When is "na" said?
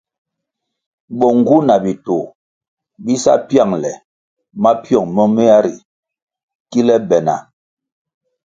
1.67-1.75, 7.27-7.35